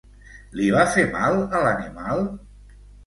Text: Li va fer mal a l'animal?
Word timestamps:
Li 0.59 0.69
va 0.75 0.85
fer 0.95 1.03
mal 1.17 1.37
a 1.59 1.63
l'animal? 1.67 2.25